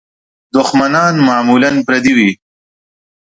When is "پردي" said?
1.87-2.13